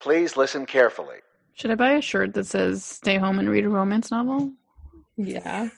[0.00, 1.16] Please listen carefully.
[1.54, 4.52] Should I buy a shirt that says "Stay home and read a romance novel"?
[5.16, 5.70] Yeah.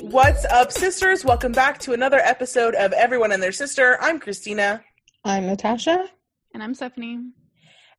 [0.00, 1.24] What's up, sisters?
[1.24, 3.98] Welcome back to another episode of Everyone and Their Sister.
[4.00, 4.84] I'm Christina.
[5.24, 6.08] I'm Natasha.
[6.54, 7.18] And I'm Stephanie.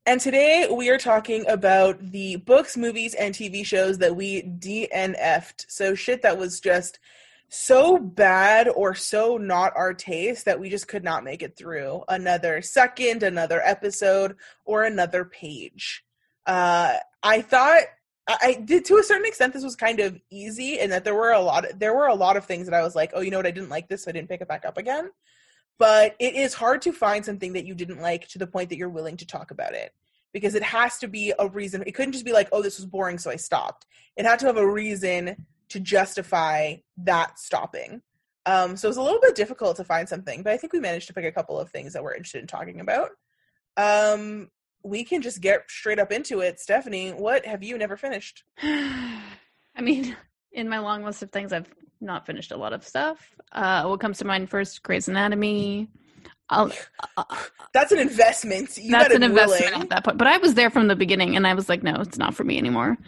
[0.06, 5.64] And today we are talking about the books, movies, and TV shows that we DNF'd.
[5.68, 6.98] So shit that was just
[7.48, 12.04] so bad or so not our taste that we just could not make it through
[12.06, 16.04] another second, another episode, or another page.
[16.44, 17.84] Uh, I thought
[18.28, 21.32] I did to a certain extent this was kind of easy and that there were
[21.32, 23.30] a lot of, there were a lot of things that I was like, oh, you
[23.30, 25.10] know what, I didn't like this, so I didn't pick it back up again.
[25.78, 28.76] But it is hard to find something that you didn't like to the point that
[28.76, 29.92] you're willing to talk about it.
[30.32, 31.82] Because it has to be a reason.
[31.86, 33.86] It couldn't just be like, oh, this was boring, so I stopped.
[34.16, 35.36] It had to have a reason
[35.70, 38.02] to justify that stopping.
[38.46, 40.80] Um, so it was a little bit difficult to find something, but I think we
[40.80, 43.10] managed to pick a couple of things that we're interested in talking about.
[43.76, 44.50] Um,
[44.82, 46.60] we can just get straight up into it.
[46.60, 48.44] Stephanie, what have you never finished?
[48.62, 50.16] I mean,
[50.54, 53.34] in my long list of things, I've not finished a lot of stuff.
[53.52, 54.82] Uh, what comes to mind first?
[54.82, 55.88] Grey's Anatomy.
[56.50, 56.70] I'll,
[57.16, 57.24] uh,
[57.72, 58.76] that's an investment.
[58.76, 59.82] You that's an investment willing.
[59.82, 60.18] at that point.
[60.18, 62.44] But I was there from the beginning, and I was like, no, it's not for
[62.44, 62.98] me anymore.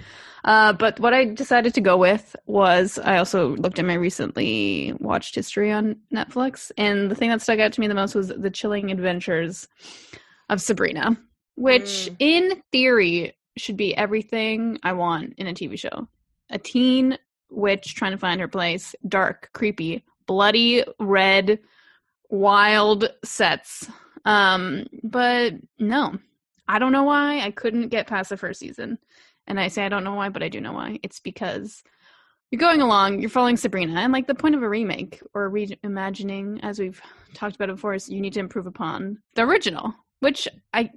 [0.44, 4.94] Uh, but what I decided to go with was I also looked at my recently
[5.00, 8.28] watched history on Netflix, and the thing that stuck out to me the most was
[8.28, 9.68] the chilling adventures
[10.48, 11.16] of Sabrina
[11.56, 12.16] which mm.
[12.18, 16.06] in theory should be everything I want in a TV show.
[16.50, 17.18] A teen
[17.50, 21.60] witch trying to find her place, dark, creepy, bloody, red,
[22.28, 23.88] wild sets.
[24.24, 26.18] Um, but no,
[26.68, 28.98] I don't know why I couldn't get past the first season.
[29.46, 30.98] And I say I don't know why, but I do know why.
[31.02, 31.84] It's because
[32.50, 36.60] you're going along, you're following Sabrina, and like the point of a remake or reimagining,
[36.62, 37.00] as we've
[37.34, 39.94] talked about before, is you need to improve upon the original.
[40.20, 40.90] Which I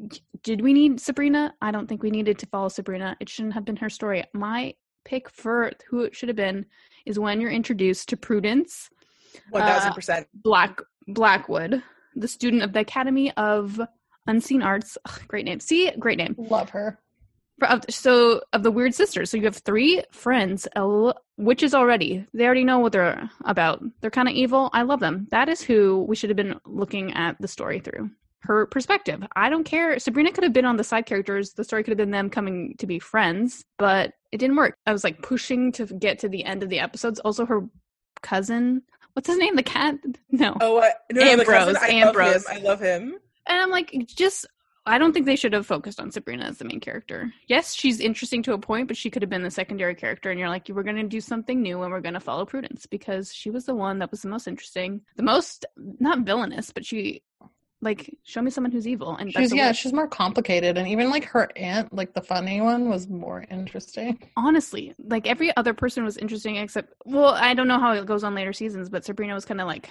[0.44, 1.54] did we need Sabrina?
[1.62, 3.18] I don't think we needed to follow Sabrina.
[3.20, 4.24] It shouldn't have been her story.
[4.34, 4.74] My
[5.06, 6.66] pick for who it should have been
[7.06, 8.90] is when you're introduced to Prudence.
[9.52, 10.28] One thousand uh, percent.
[10.34, 11.84] Black Blackwood,
[12.16, 13.80] the student of the Academy of
[14.28, 14.98] Unseen Arts.
[15.06, 15.60] Ugh, great name.
[15.60, 16.36] See, great name.
[16.38, 17.00] Love her.
[17.90, 20.66] So of the weird sisters, so you have three friends,
[21.38, 22.26] witches already.
[22.34, 23.84] They already know what they're about.
[24.00, 24.70] They're kind of evil.
[24.72, 25.28] I love them.
[25.32, 28.12] That is who we should have been looking at the story through
[28.42, 29.24] her perspective.
[29.36, 30.00] I don't care.
[30.00, 31.54] Sabrina could have been on the side characters.
[31.54, 34.76] The story could have been them coming to be friends, but it didn't work.
[34.86, 37.20] I was like pushing to get to the end of the episodes.
[37.20, 37.68] Also, her
[38.22, 38.84] cousin,
[39.14, 39.56] what's his name?
[39.56, 39.96] The cat?
[40.32, 40.56] No.
[40.62, 41.74] Oh, uh, no, Ambrose.
[41.74, 42.46] No, I Ambrose.
[42.46, 43.16] Love I love him.
[43.48, 44.46] And I'm like, just.
[44.86, 47.32] I don't think they should have focused on Sabrina as the main character.
[47.48, 50.32] Yes, she's interesting to a point, but she could have been the secondary character.
[50.32, 52.46] And you're like, you were going to do something new and we're going to follow
[52.46, 56.72] Prudence because she was the one that was the most interesting, the most, not villainous,
[56.72, 57.22] but she
[57.82, 61.24] like show me someone who's evil and she's yeah she's more complicated and even like
[61.24, 64.20] her aunt like the funny one was more interesting.
[64.36, 68.24] Honestly like every other person was interesting except well i don't know how it goes
[68.24, 69.90] on later seasons but sabrina was kind of like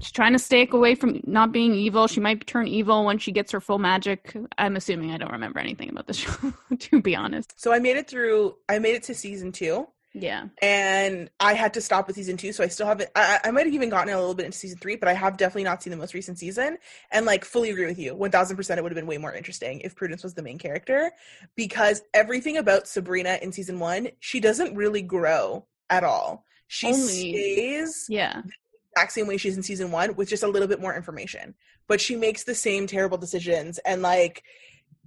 [0.00, 2.06] she's trying to stay away from not being evil.
[2.06, 4.36] She might turn evil when she gets her full magic.
[4.58, 7.60] I'm assuming i don't remember anything about this show to be honest.
[7.60, 9.88] So i made it through i made it to season two
[10.18, 10.46] yeah.
[10.62, 13.10] And I had to stop with season two, so I still haven't.
[13.14, 15.36] I, I might have even gotten a little bit into season three, but I have
[15.36, 16.78] definitely not seen the most recent season.
[17.10, 18.14] And like, fully agree with you.
[18.14, 21.12] 1000% it would have been way more interesting if Prudence was the main character
[21.54, 26.46] because everything about Sabrina in season one, she doesn't really grow at all.
[26.68, 28.40] She Only, stays yeah.
[28.42, 28.52] the
[28.92, 31.54] exact same way she's in season one with just a little bit more information.
[31.88, 34.42] But she makes the same terrible decisions and like,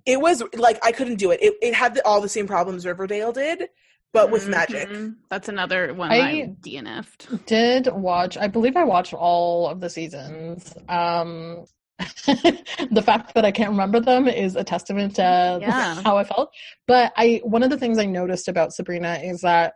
[0.05, 1.41] it was like I couldn't do it.
[1.41, 3.69] It, it had the, all the same problems Riverdale did,
[4.13, 4.51] but with mm-hmm.
[4.51, 4.89] magic.
[5.29, 7.45] That's another one I, I DNF'd.
[7.45, 10.73] Did watch I believe I watched all of the seasons.
[10.87, 11.65] Um
[12.25, 16.01] the fact that I can't remember them is a testament to yeah.
[16.05, 16.51] how I felt.
[16.87, 19.73] But I one of the things I noticed about Sabrina is that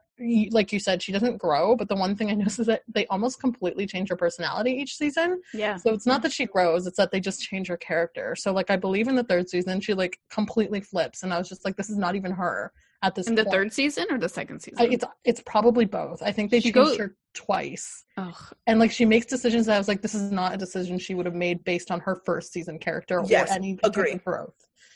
[0.52, 3.06] like you said, she doesn't grow, but the one thing I noticed is that they
[3.08, 5.42] almost completely change her personality each season.
[5.54, 5.76] Yeah.
[5.76, 8.36] So it's not that she grows, it's that they just change her character.
[8.36, 11.50] So like I believe in the third season she like completely flips and I was
[11.50, 12.72] just like, this is not even her
[13.04, 13.54] at this in the point.
[13.54, 16.72] third season or the second season I, it's it's probably both i think they she
[16.72, 16.98] changed goes...
[16.98, 18.34] her twice Ugh.
[18.66, 21.14] and like she makes decisions that i was like this is not a decision she
[21.14, 24.16] would have made based on her first season character yes, or any agree.
[24.16, 24.56] growth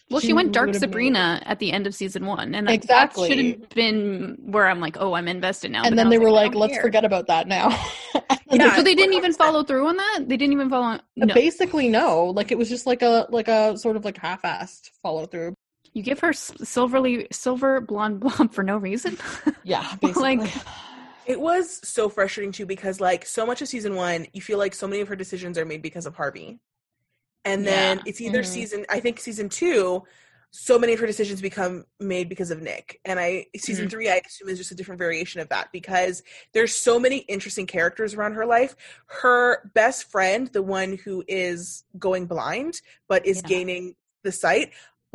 [0.10, 1.52] well, she, she went dark Sabrina made...
[1.52, 4.80] at the end of season one, and that, exactly that should have been where I'm
[4.80, 5.84] like, oh, I'm invested now.
[5.84, 6.82] And then they were like, let's care.
[6.82, 7.70] forget about that now.
[8.52, 10.20] yeah, so they didn't even follow through on that.
[10.28, 11.00] They didn't even follow.
[11.18, 11.34] No.
[11.34, 12.28] Basically, no.
[12.28, 15.54] Like it was just like a like a sort of like half-assed follow through.
[15.98, 19.18] You give her silverly silver blonde blonde for no reason.
[19.64, 20.38] Yeah, basically.
[20.38, 20.54] like
[21.26, 24.76] It was so frustrating too because like so much of season one, you feel like
[24.76, 26.60] so many of her decisions are made because of Harvey.
[27.46, 28.04] And then yeah.
[28.06, 28.52] it's either mm-hmm.
[28.52, 30.04] season I think season two,
[30.52, 33.00] so many of her decisions become made because of Nick.
[33.04, 33.90] And I season mm-hmm.
[33.90, 36.22] three I assume is just a different variation of that because
[36.54, 38.76] there's so many interesting characters around her life.
[39.08, 43.50] Her best friend, the one who is going blind but is yeah.
[43.50, 44.74] gaining the sight,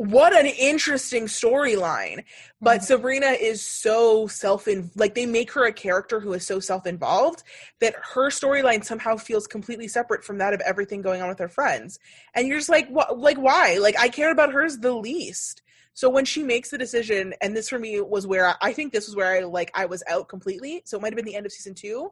[0.09, 2.23] what an interesting storyline.
[2.61, 2.85] But mm-hmm.
[2.85, 7.43] sabrina is so self in like they make her a character who is so self-involved
[7.79, 11.47] that her storyline somehow feels completely separate from that of everything going on with her
[11.47, 11.99] friends.
[12.35, 13.77] And you're just like what like why?
[13.79, 15.61] Like i care about hers the least.
[15.93, 18.91] So when she makes the decision and this for me was where I, I think
[18.91, 21.35] this was where i like i was out completely so it might have been the
[21.35, 22.11] end of season two.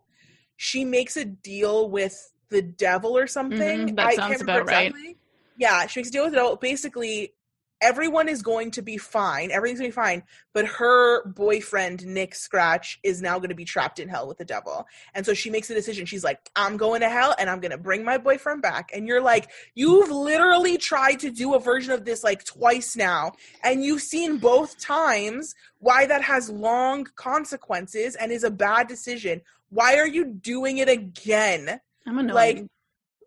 [0.58, 3.88] She makes a deal with the devil or something.
[3.88, 5.02] Mm-hmm, that I sounds about exactly.
[5.08, 5.18] right
[5.62, 6.56] yeah, she makes a deal with the devil.
[6.56, 7.34] Basically,
[7.82, 9.52] everyone is going to be fine.
[9.52, 10.24] Everything's going to be fine.
[10.54, 14.46] But her boyfriend, Nick Scratch, is now going to be trapped in hell with the
[14.46, 14.86] devil.
[15.16, 16.06] And so she makes a decision.
[16.06, 18.92] She's like, I'm going to hell and I'm going to bring my boyfriend back.
[18.94, 23.34] And you're like, you've literally tried to do a version of this like twice now.
[23.64, 29.42] And you've seen both times why that has long consequences and is a bad decision.
[29.70, 31.80] Why are you doing it again?
[32.06, 32.36] I'm annoyed.
[32.36, 32.66] Like,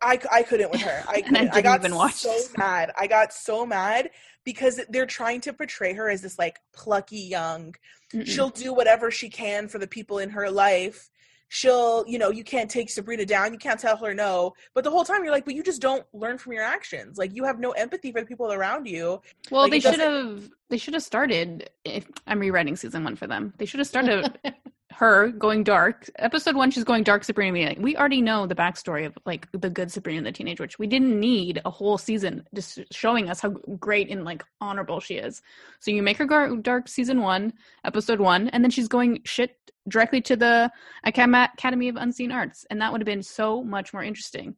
[0.02, 1.02] I, I couldn't with her.
[1.08, 1.54] I couldn't.
[1.54, 2.92] I, I, got so mad.
[2.98, 4.10] I got so mad
[4.44, 7.74] because they're trying to portray her as this like plucky young.
[8.12, 8.26] Mm-mm.
[8.26, 11.10] She'll do whatever she can for the people in her life.
[11.48, 13.52] She'll, you know, you can't take Sabrina down.
[13.52, 14.54] You can't tell her no.
[14.74, 17.16] But the whole time you're like, but you just don't learn from your actions.
[17.16, 19.20] Like you have no empathy for the people around you.
[19.50, 20.50] Well, like, they should have.
[20.68, 21.70] They should have started.
[21.84, 24.36] If I'm rewriting season one for them, they should have started
[24.94, 26.08] her going dark.
[26.16, 27.24] Episode one, she's going dark.
[27.24, 30.78] Sabrina we already know the backstory of like the good Sabrina the teenage witch.
[30.78, 35.14] We didn't need a whole season just showing us how great and like honorable she
[35.14, 35.42] is.
[35.80, 37.52] So you make her go dark season one,
[37.84, 39.56] episode one, and then she's going shit
[39.88, 40.70] directly to the
[41.04, 44.56] Academy of Unseen Arts, and that would have been so much more interesting.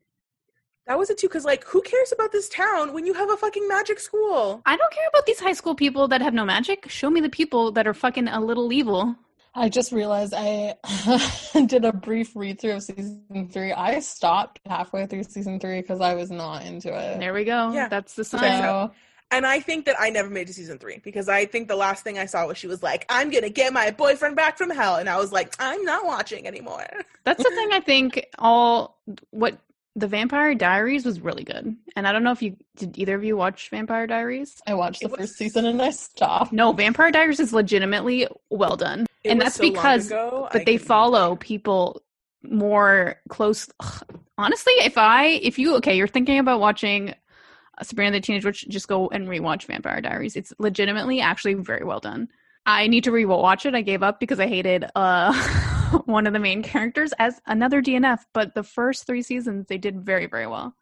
[0.87, 3.37] That was it too, because like, who cares about this town when you have a
[3.37, 4.63] fucking magic school?
[4.67, 6.89] I don't care about these high school people that have no magic.
[6.89, 9.17] Show me the people that are fucking a little evil
[9.57, 10.77] I just realized I
[11.67, 13.73] did a brief read through of season three.
[13.73, 17.19] I stopped halfway through season three because I was not into it.
[17.19, 17.73] There we go.
[17.73, 18.63] Yeah, that's the sign.
[18.63, 18.93] So,
[19.31, 22.05] and I think that I never made to season three because I think the last
[22.05, 24.97] thing I saw was she was like, "I'm gonna get my boyfriend back from hell,"
[24.97, 26.87] and I was like, "I'm not watching anymore."
[27.25, 27.71] That's the thing.
[27.73, 28.99] I think all
[29.31, 29.59] what
[29.97, 32.99] the Vampire Diaries was really good, and I don't know if you did.
[32.99, 34.61] Either of you watch Vampire Diaries?
[34.67, 36.53] I watched the was, first season and I stopped.
[36.53, 41.37] No, Vampire Diaries is legitimately well done, and that's so because ago, but they follow
[41.37, 42.03] people
[42.43, 43.69] more close.
[43.81, 47.15] Ugh, honestly, if I if you okay, you're thinking about watching
[47.83, 50.37] Sabrina the Teenage Witch, just go and rewatch Vampire Diaries.
[50.37, 52.29] It's legitimately actually very well done.
[52.65, 53.75] I need to rewatch it.
[53.75, 55.33] I gave up because I hated uh
[56.05, 60.01] one of the main characters as another DNF, but the first three seasons they did
[60.01, 60.75] very, very well.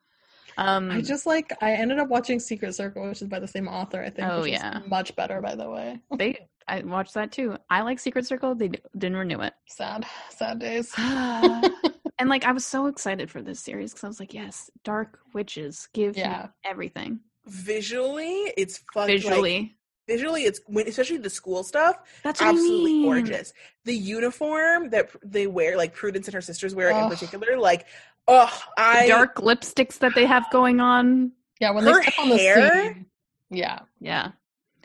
[0.57, 3.69] Um, I just like I ended up watching Secret Circle, which is by the same
[3.69, 4.03] author.
[4.03, 4.29] I think.
[4.29, 6.01] Oh yeah, much better by the way.
[6.17, 7.57] they I watched that too.
[7.69, 8.55] I like Secret Circle.
[8.55, 9.53] They d- didn't renew it.
[9.67, 10.93] Sad, sad days.
[12.19, 15.19] and like I was so excited for this series because I was like, yes, dark
[15.33, 16.49] witches give yeah.
[16.65, 17.21] everything.
[17.47, 19.09] Visually, it's fun.
[19.09, 19.71] Visually, like,
[20.07, 23.05] visually it's especially the school stuff that's absolutely I mean.
[23.05, 23.53] gorgeous
[23.85, 27.87] the uniform that they wear like prudence and her sisters wear in particular like
[28.29, 32.15] oh i the dark lipsticks that they have going on yeah when her they step
[32.19, 33.07] on the scene
[33.51, 34.33] yeah yeah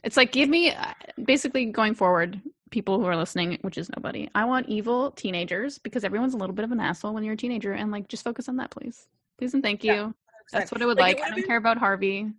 [0.03, 2.41] it's like give me uh, basically going forward
[2.71, 6.55] people who are listening which is nobody i want evil teenagers because everyone's a little
[6.55, 9.07] bit of an asshole when you're a teenager and like just focus on that please.
[9.37, 9.93] Please and thank you.
[9.93, 10.11] Yeah,
[10.51, 11.31] that's what i would like, like.
[11.31, 12.31] i don't care about harvey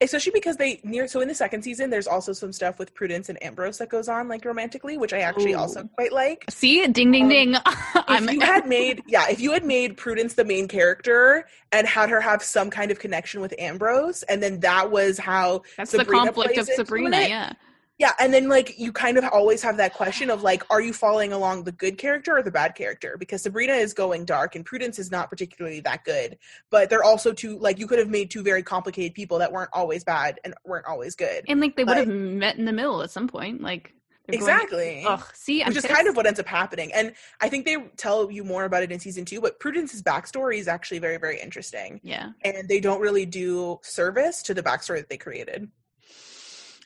[0.00, 3.28] especially because they near so in the second season there's also some stuff with prudence
[3.30, 5.58] and ambrose that goes on like romantically which i actually Ooh.
[5.58, 6.44] also quite like.
[6.50, 6.86] See?
[6.86, 7.54] Ding ding um, ding.
[7.54, 12.10] if you had made yeah if you had made prudence the main character and had
[12.10, 16.26] her have some kind of connection with ambrose and then that was how that's sabrina
[16.26, 17.52] the conflict of sabrina yeah
[17.98, 20.92] yeah, and then like you kind of always have that question of like, are you
[20.92, 23.16] following along the good character or the bad character?
[23.18, 26.36] Because Sabrina is going dark and Prudence is not particularly that good.
[26.70, 29.70] But they're also two like you could have made two very complicated people that weren't
[29.72, 31.44] always bad and weren't always good.
[31.48, 33.62] And like they would have met in the middle at some point.
[33.62, 33.94] Like
[34.28, 35.02] exactly.
[35.02, 35.86] Going, Ugh, see, I'm which pissed.
[35.86, 36.92] is kind of what ends up happening.
[36.92, 39.40] And I think they tell you more about it in season two.
[39.40, 42.00] But Prudence's backstory is actually very, very interesting.
[42.02, 45.70] Yeah, and they don't really do service to the backstory that they created.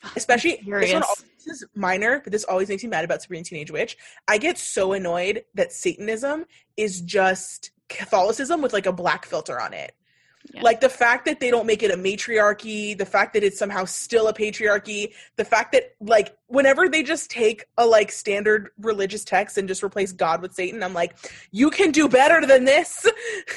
[0.16, 1.02] Especially this one
[1.46, 3.96] this is minor, but this always makes me mad about Sabrina Teenage Witch.
[4.28, 6.44] I get so annoyed that Satanism
[6.76, 9.94] is just Catholicism with like a black filter on it.
[10.52, 10.62] Yeah.
[10.62, 13.84] Like the fact that they don't make it a matriarchy, the fact that it's somehow
[13.84, 19.24] still a patriarchy, the fact that like whenever they just take a like standard religious
[19.24, 21.16] text and just replace God with Satan, I'm like,
[21.52, 23.06] you can do better than this.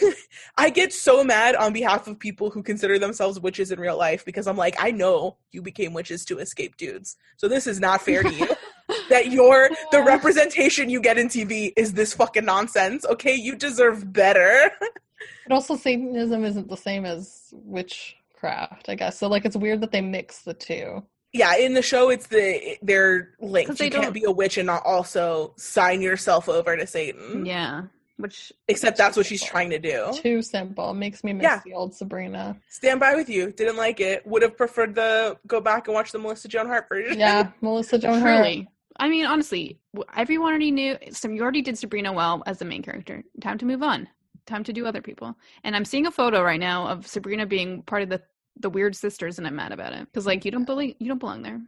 [0.57, 4.23] I get so mad on behalf of people who consider themselves witches in real life
[4.23, 7.17] because I'm like, I know you became witches to escape dudes.
[7.37, 8.47] So this is not fair to you.
[9.09, 13.05] that your the representation you get in TV is this fucking nonsense.
[13.05, 14.71] Okay, you deserve better.
[15.47, 19.17] but also Satanism isn't the same as witchcraft, I guess.
[19.17, 21.03] So like it's weird that they mix the two.
[21.33, 23.77] Yeah, in the show it's the they're linked.
[23.77, 27.45] They you can't be a witch and not also sign yourself over to Satan.
[27.45, 27.83] Yeah.
[28.17, 30.11] Which except that's what she's trying to do.
[30.13, 30.93] Too simple.
[30.93, 31.61] Makes me miss yeah.
[31.65, 32.55] the old Sabrina.
[32.69, 33.51] Stand by with you.
[33.51, 34.25] Didn't like it.
[34.27, 37.17] Would have preferred the go back and watch the Melissa Joan Hart version.
[37.17, 38.67] Yeah, Melissa Joan Hart.
[38.99, 39.79] I mean, honestly,
[40.15, 40.97] everyone already knew.
[41.09, 43.23] Some you already did Sabrina well as the main character.
[43.41, 44.07] Time to move on.
[44.45, 45.35] Time to do other people.
[45.63, 48.21] And I'm seeing a photo right now of Sabrina being part of the
[48.59, 51.19] the weird sisters, and I'm mad about it because like you don't believe you don't
[51.19, 51.61] belong there.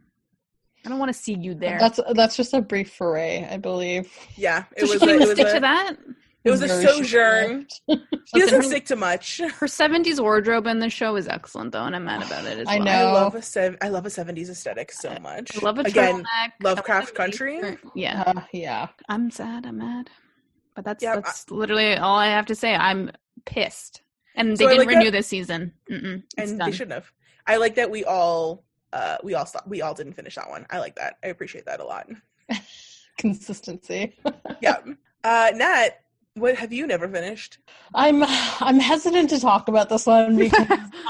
[0.84, 1.78] I don't want to see you there.
[1.80, 4.12] That's that's just a brief foray, I believe.
[4.36, 4.92] Yeah, it so was.
[4.92, 5.96] She can't a, even stick a, to that.
[6.44, 7.66] It was a sojourn.
[7.88, 9.40] she doesn't stick to much.
[9.58, 12.60] Her seventies wardrobe in the show is excellent, though, and I'm mad about it.
[12.60, 12.84] As I well.
[12.84, 12.92] know.
[12.92, 15.56] I love a se- I love a seventies aesthetic so much.
[15.56, 16.24] I love a again.
[16.62, 17.78] Lovecraft Country.
[17.96, 18.86] Yeah, uh, yeah.
[19.08, 19.66] I'm sad.
[19.66, 20.08] I'm mad,
[20.76, 22.74] but that's yeah, that's I, literally all I have to say.
[22.74, 23.10] I'm
[23.44, 24.02] pissed,
[24.36, 25.72] and they so didn't like renew that, this season.
[25.90, 26.70] Mm-mm, and done.
[26.70, 27.10] they shouldn't have.
[27.46, 30.66] I like that we all uh we all stopped, we all didn't finish that one.
[30.70, 31.16] I like that.
[31.24, 32.08] I appreciate that a lot.
[33.18, 34.16] Consistency.
[34.60, 34.76] yeah.
[35.24, 36.00] Uh Nat,
[36.36, 37.58] what have you never finished?
[37.94, 40.66] I'm I'm hesitant to talk about this one because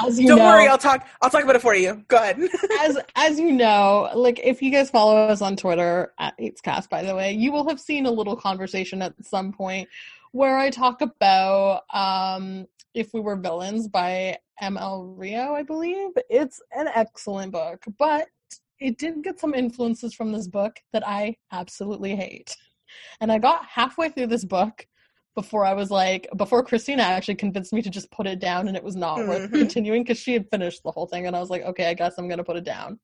[0.06, 2.04] as you Don't know, worry, I'll talk I'll talk about it for you.
[2.08, 2.38] Go ahead.
[2.80, 7.02] as as you know, like if you guys follow us on Twitter at Cast, by
[7.02, 9.88] the way, you will have seen a little conversation at some point
[10.32, 16.10] where I talk about um If We Were Villains by ML Rio, I believe.
[16.30, 18.28] It's an excellent book, but
[18.78, 22.54] it did get some influences from this book that I absolutely hate.
[23.20, 24.86] And I got halfway through this book
[25.36, 28.76] before I was like, before Christina actually convinced me to just put it down and
[28.76, 29.28] it was not mm-hmm.
[29.28, 31.26] worth continuing because she had finished the whole thing.
[31.26, 32.98] And I was like, okay, I guess I'm going to put it down.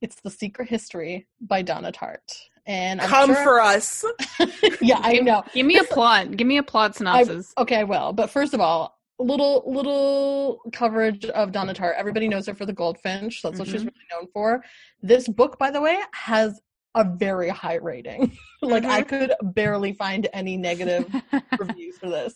[0.00, 2.18] It's The Secret History by Donna Tartt.
[2.66, 4.04] And I'm come sure for us.
[4.80, 5.42] yeah, I know.
[5.52, 6.36] Give me a plot.
[6.36, 7.52] Give me a plot synopsis.
[7.56, 8.12] I, okay, I will.
[8.12, 11.94] But first of all, little little coverage of Donna Tartt.
[11.96, 13.42] Everybody knows her for the Goldfinch.
[13.42, 13.58] That's mm-hmm.
[13.58, 13.88] what she's mm-hmm.
[13.88, 14.64] really known for.
[15.02, 16.60] This book, by the way, has
[16.94, 18.36] a very high rating.
[18.62, 18.92] like mm-hmm.
[18.92, 21.12] I could barely find any negative
[21.58, 22.34] reviews for this.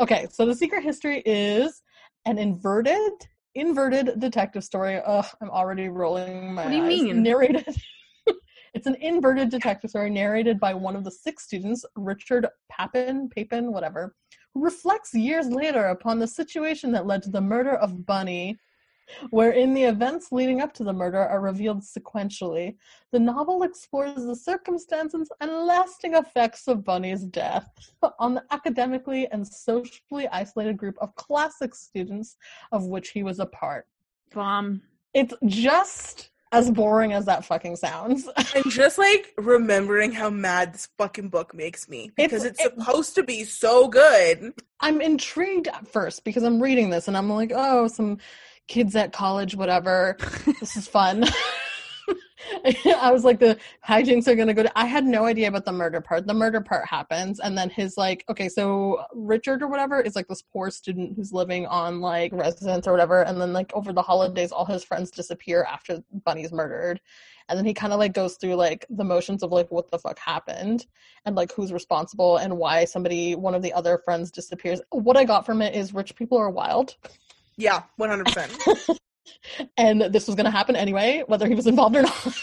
[0.00, 1.82] Okay, so the secret history is
[2.26, 3.12] an inverted
[3.54, 5.00] inverted detective story.
[5.04, 6.88] Ugh, I'm already rolling my What do you eyes.
[6.88, 7.22] mean?
[7.22, 7.74] Narrated.
[8.74, 13.72] it's an inverted detective story narrated by one of the six students, Richard Papen, Papen,
[13.72, 14.14] whatever,
[14.52, 18.58] who reflects years later upon the situation that led to the murder of Bunny
[19.30, 22.76] wherein the events leading up to the murder are revealed sequentially.
[23.12, 27.70] The novel explores the circumstances and lasting effects of Bunny's death
[28.18, 32.36] on the academically and socially isolated group of classic students
[32.72, 33.86] of which he was a part.
[34.32, 34.82] Bomb.
[35.14, 38.28] It's just as boring as that fucking sounds.
[38.54, 43.14] and just like remembering how mad this fucking book makes me because it's, it's supposed
[43.14, 44.52] to be so good.
[44.80, 48.18] I'm intrigued at first because I'm reading this and I'm like, oh, some
[48.68, 50.16] kids at college, whatever.
[50.60, 51.24] this is fun.
[52.64, 54.62] I was like, the hijinks are gonna go.
[54.62, 56.26] To, I had no idea about the murder part.
[56.26, 60.28] The murder part happens, and then his like, okay, so Richard or whatever is like
[60.28, 64.02] this poor student who's living on like residence or whatever, and then like over the
[64.02, 67.00] holidays, all his friends disappear after Bunny's murdered,
[67.48, 69.98] and then he kind of like goes through like the motions of like what the
[69.98, 70.86] fuck happened
[71.24, 74.80] and like who's responsible and why somebody one of the other friends disappears.
[74.90, 76.96] What I got from it is rich people are wild.
[77.56, 78.98] Yeah, 100%.
[79.76, 82.38] and this was going to happen anyway, whether he was involved or not.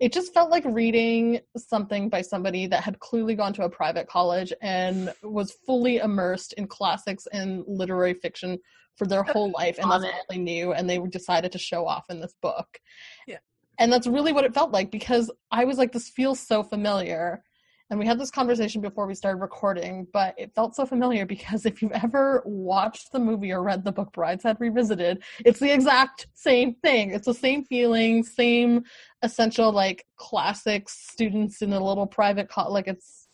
[0.00, 4.08] it just felt like reading something by somebody that had clearly gone to a private
[4.08, 8.58] college and was fully immersed in classics and literary fiction
[8.96, 12.04] for their whole life, and that's all they knew, and they decided to show off
[12.10, 12.78] in this book.
[13.26, 13.38] Yeah.
[13.78, 17.42] And that's really what it felt like because I was like, this feels so familiar
[17.90, 21.66] and we had this conversation before we started recording, but it felt so familiar because
[21.66, 26.26] if you've ever watched the movie or read the book Brideshead Revisited, it's the exact
[26.34, 27.10] same thing.
[27.10, 28.84] It's the same feeling, same
[29.22, 33.28] essential like classic students in a little private co- like it's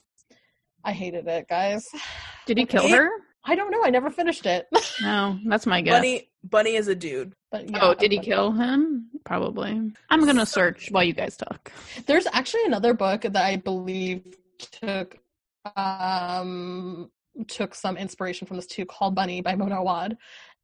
[0.85, 1.87] I hated it, guys.
[2.47, 3.09] Did he kill her?
[3.45, 3.85] I don't know.
[3.85, 4.67] I never finished it.
[5.01, 5.99] no, that's my guess.
[6.01, 7.35] Bunny Bunny is a dude.
[7.51, 9.09] But yeah, oh, did he kill him?
[9.25, 9.93] Probably.
[10.09, 11.73] I'm gonna search while you guys talk.
[12.07, 14.23] There's actually another book that I believe
[14.59, 15.19] took
[15.77, 17.11] um
[17.49, 20.17] took some inspiration from this too called Bunny by Mona Awad.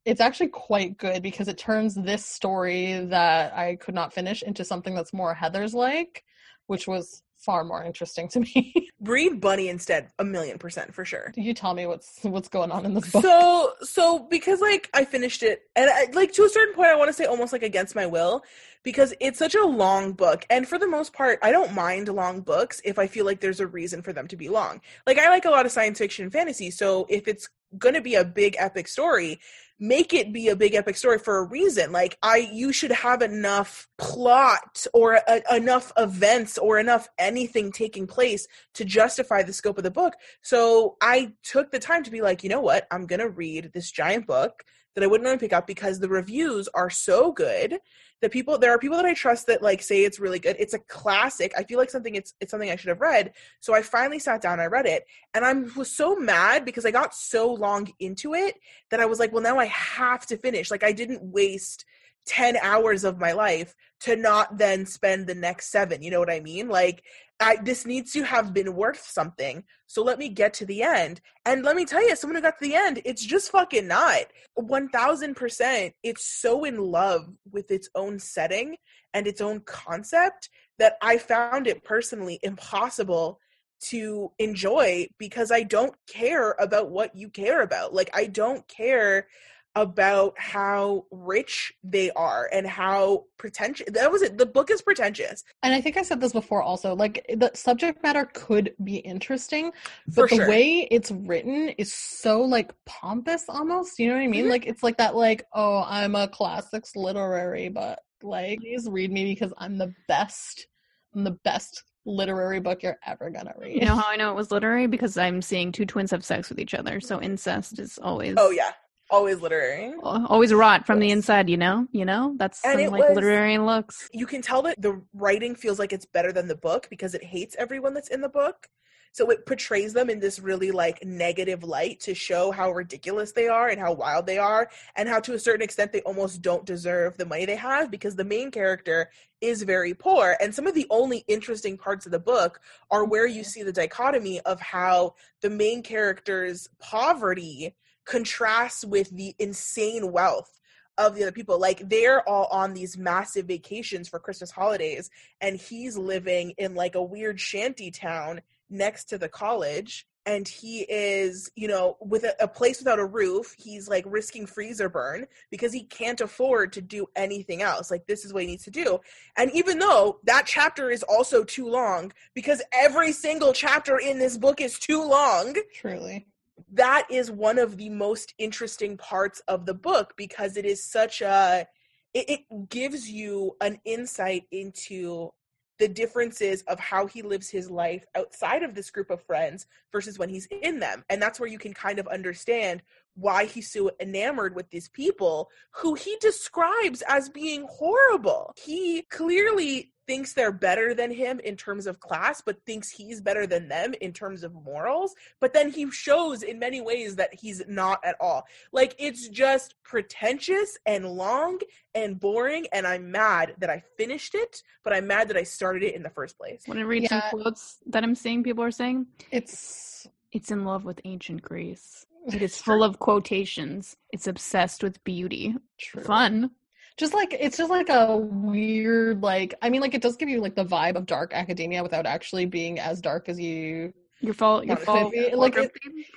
[0.05, 4.65] it's actually quite good because it turns this story that I could not finish into
[4.65, 6.25] something that's more Heather's like,
[6.69, 8.91] which was far more interesting to me.
[9.01, 11.33] Read Bunny instead, a million percent for sure.
[11.37, 13.23] You tell me what's what's going on in this book.
[13.23, 16.97] So, so because like I finished it, and I, like to a certain point, I
[16.97, 18.43] want to say almost like against my will,
[18.83, 22.41] because it's such a long book, and for the most part, I don't mind long
[22.41, 24.81] books if I feel like there's a reason for them to be long.
[25.07, 28.01] Like I like a lot of science fiction and fantasy, so if it's going to
[28.01, 29.41] be a big epic story
[29.79, 33.21] make it be a big epic story for a reason like i you should have
[33.21, 39.77] enough plot or a, enough events or enough anything taking place to justify the scope
[39.77, 43.07] of the book so i took the time to be like you know what i'm
[43.07, 44.65] going to read this giant book
[44.95, 47.79] that i wouldn't normally pick up because the reviews are so good
[48.23, 50.57] the people there are people that I trust that like say it's really good.
[50.59, 51.53] It's a classic.
[51.57, 53.33] I feel like something it's it's something I should have read.
[53.61, 55.05] So I finally sat down, I read it,
[55.35, 58.55] and I was so mad because I got so long into it
[58.91, 60.71] that I was like, well now I have to finish.
[60.71, 61.85] Like I didn't waste
[62.27, 66.03] 10 hours of my life to not then spend the next 7.
[66.03, 66.69] You know what I mean?
[66.69, 67.03] Like
[67.39, 69.65] I, this needs to have been worth something.
[69.87, 71.21] So let me get to the end.
[71.45, 74.25] And let me tell you, someone who got to the end, it's just fucking not.
[74.59, 75.93] 1000%.
[76.03, 78.77] It's so in love with its own setting
[79.13, 83.39] and its own concept that I found it personally impossible
[83.79, 87.93] to enjoy because I don't care about what you care about.
[87.93, 89.27] Like, I don't care
[89.77, 95.45] about how rich they are and how pretentious that was it the book is pretentious
[95.63, 99.71] and i think i said this before also like the subject matter could be interesting
[100.07, 100.49] but For the sure.
[100.49, 104.51] way it's written is so like pompous almost you know what i mean mm-hmm.
[104.53, 109.27] like it's like that like oh i'm a classics literary but like please read me
[109.27, 110.69] because i'm the best
[111.15, 113.75] i'm the best literary book you're ever gonna read.
[113.75, 114.87] You know how I know it was literary?
[114.87, 117.01] Because I'm seeing two twins have sex with each other.
[117.01, 118.71] So incest is always Oh yeah
[119.11, 119.95] always literary.
[120.03, 121.87] Always rot from the inside you know?
[121.93, 122.35] You know?
[122.37, 124.09] That's and some, like was, literary looks.
[124.13, 127.25] You can tell that the writing feels like it's better than the book because it
[127.25, 128.69] hates everyone that's in the book.
[129.17, 133.49] So it portrays them in this really like negative light to show how ridiculous they
[133.49, 136.67] are and how wild they are and how to a certain extent they almost don't
[136.67, 139.09] deserve the money they have because the main character
[139.41, 140.37] is very poor.
[140.39, 143.49] And some of the only interesting parts of the book are where you mm-hmm.
[143.49, 147.75] see the dichotomy of how the main character's poverty
[148.07, 150.61] contrasts with the insane wealth
[150.99, 151.61] of the other people.
[151.61, 156.95] Like they're all on these massive vacations for Christmas holidays, and he's living in like
[156.95, 158.41] a weird shanty town
[158.71, 160.07] next to the college.
[160.25, 163.55] And he is, you know, with a, a place without a roof.
[163.57, 167.93] He's like risking freezer burn because he can't afford to do anything else.
[167.93, 168.99] Like, this is what he needs to do.
[169.37, 174.37] And even though that chapter is also too long, because every single chapter in this
[174.37, 175.55] book is too long.
[175.73, 176.27] Truly
[176.73, 181.21] that is one of the most interesting parts of the book because it is such
[181.21, 181.67] a
[182.15, 185.31] it, it, gives you an insight into
[185.79, 190.19] the differences of how he lives his life outside of this group of friends versus
[190.19, 191.05] when he's in them.
[191.11, 192.83] And that's where you can kind of understand
[193.15, 198.55] why he's so enamored with these people who he describes as being horrible.
[198.57, 203.47] He clearly thinks they're better than him in terms of class, but thinks he's better
[203.47, 205.15] than them in terms of morals.
[205.41, 208.47] But then he shows in many ways that he's not at all.
[208.73, 211.59] Like it's just pretentious and long
[211.95, 212.67] and boring.
[212.73, 216.03] And I'm mad that I finished it, but I'm mad that I started it in
[216.03, 216.63] the first place.
[216.67, 217.31] Want to read yeah.
[217.31, 219.07] some quotes that I'm seeing people are saying?
[219.31, 222.07] It's it's in love with ancient Greece.
[222.27, 223.97] It is full of quotations.
[224.13, 225.55] It's obsessed with beauty.
[225.79, 226.03] True.
[226.03, 226.51] Fun
[226.97, 230.41] just like it's just like a weird like i mean like it does give you
[230.41, 234.65] like the vibe of dark academia without actually being as dark as you your fault
[234.65, 235.15] your fault.
[235.35, 235.71] like it,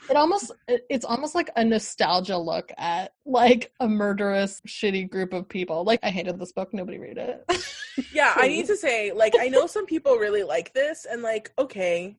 [0.09, 5.33] it almost it, it's almost like a nostalgia look at like a murderous shitty group
[5.33, 5.83] of people.
[5.83, 6.73] Like i hated this book.
[6.73, 7.45] Nobody read it.
[8.13, 11.51] Yeah i need to say like i know some people really like this and like
[11.59, 12.15] okay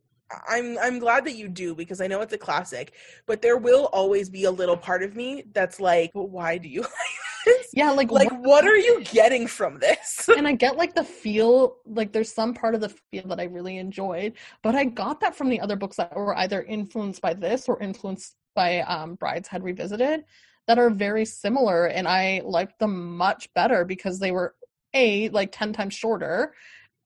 [0.49, 2.93] I'm I'm glad that you do because I know it's a classic,
[3.27, 6.69] but there will always be a little part of me that's like, but why do
[6.69, 7.30] you like this?
[7.73, 10.29] Yeah, like like what, what are you getting from this?
[10.37, 13.45] and I get like the feel, like there's some part of the feel that I
[13.45, 17.35] really enjoyed, but I got that from the other books that were either influenced by
[17.35, 20.25] this or influenced by um Brideshead Revisited
[20.67, 24.55] that are very similar and I liked them much better because they were
[24.95, 26.55] a like 10 times shorter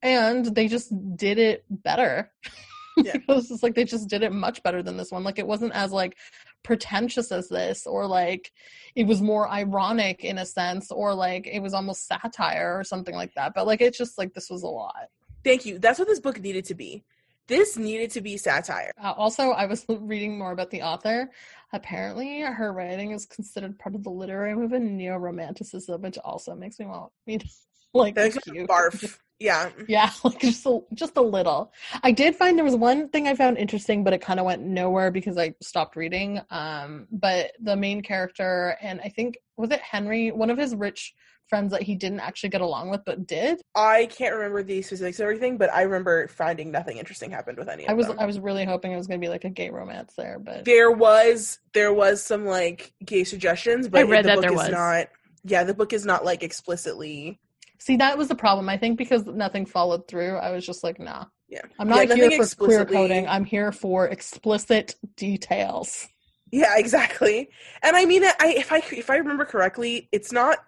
[0.02, 2.32] and they just did it better.
[2.96, 3.16] Yeah.
[3.16, 5.24] it was just like they just did it much better than this one.
[5.24, 6.16] Like it wasn't as like
[6.64, 8.50] pretentious as this, or like
[8.96, 13.14] it was more ironic in a sense, or like it was almost satire or something
[13.14, 13.52] like that.
[13.54, 15.08] But like it's just like this was a lot.
[15.44, 15.78] Thank you.
[15.78, 17.04] That's what this book needed to be.
[17.46, 18.90] this needed to be satire.
[19.02, 21.30] Uh, also, I was reading more about the author.
[21.72, 26.78] Apparently, her writing is considered part of the literary movement neo romanticism, which also makes
[26.78, 27.46] me want me to
[27.94, 29.18] like barf.
[29.38, 29.70] Yeah.
[29.88, 31.72] Yeah, like just a, just a little.
[32.02, 34.62] I did find there was one thing I found interesting, but it kind of went
[34.62, 36.40] nowhere because I stopped reading.
[36.50, 41.14] Um, but the main character, and I think was it Henry, one of his rich
[41.48, 43.60] friends that he didn't actually get along with but did.
[43.74, 47.68] I can't remember the specifics of everything, but I remember finding nothing interesting happened with
[47.68, 48.18] any of I was them.
[48.18, 50.64] I was really hoping it was going to be like a gay romance there, but
[50.64, 54.52] there was there was some like gay suggestions, but I read the that book there
[54.52, 54.70] is was.
[54.70, 55.08] not.
[55.44, 57.38] Yeah, the book is not like explicitly.
[57.84, 58.70] See, that was the problem.
[58.70, 61.26] I think because nothing followed through, I was just like, nah.
[61.50, 63.28] Yeah, I'm not yeah, here for queer coding.
[63.28, 66.08] I'm here for explicit details.
[66.50, 67.50] Yeah, exactly.
[67.82, 70.64] And I mean, I if I if I remember correctly, it's not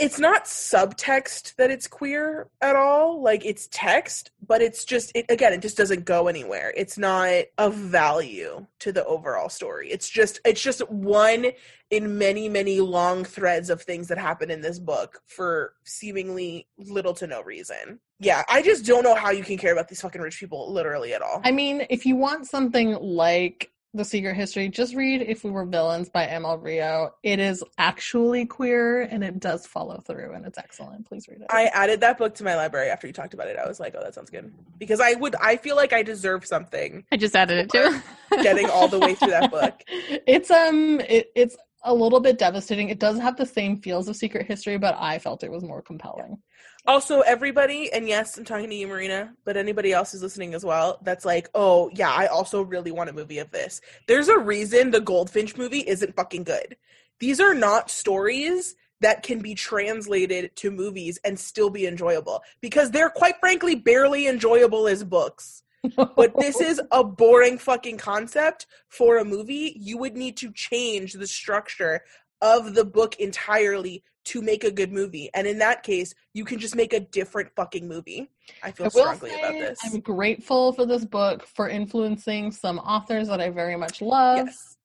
[0.00, 3.22] it's not subtext that it's queer at all.
[3.22, 6.72] Like it's text, but it's just it, again, it just doesn't go anywhere.
[6.76, 9.90] It's not of value to the overall story.
[9.90, 11.46] It's just it's just one
[11.90, 17.14] in many many long threads of things that happen in this book for seemingly little
[17.14, 18.00] to no reason.
[18.18, 21.12] Yeah, I just don't know how you can care about these fucking rich people literally
[21.12, 21.40] at all.
[21.44, 25.66] I mean, if you want something like The Secret History, just read If We Were
[25.66, 27.10] Villains by ML Rio.
[27.22, 31.06] It is actually queer and it does follow through and it's excellent.
[31.06, 31.46] Please read it.
[31.50, 33.58] I added that book to my library after you talked about it.
[33.58, 34.50] I was like, oh, that sounds good.
[34.78, 38.00] Because I would, I feel like I deserve something I just added it too.
[38.42, 39.82] getting all the way through that book.
[40.26, 42.88] It's um it, it's a little bit devastating.
[42.88, 45.82] It does have the same feels of Secret History, but I felt it was more
[45.82, 46.38] compelling.
[46.84, 50.64] Also, everybody, and yes, I'm talking to you, Marina, but anybody else who's listening as
[50.64, 53.80] well, that's like, oh, yeah, I also really want a movie of this.
[54.08, 56.76] There's a reason the Goldfinch movie isn't fucking good.
[57.20, 62.90] These are not stories that can be translated to movies and still be enjoyable because
[62.90, 65.62] they're quite frankly barely enjoyable as books.
[65.96, 69.76] but this is a boring fucking concept for a movie.
[69.78, 72.02] You would need to change the structure
[72.42, 75.30] of the book entirely to make a good movie.
[75.34, 78.30] And in that case, you can just make a different fucking movie.
[78.62, 79.78] I feel I will strongly say about this.
[79.84, 84.46] I'm grateful for this book for influencing some authors that I very much love.
[84.46, 84.76] yes.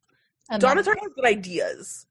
[0.49, 2.07] And Donna Tartt has good ideas.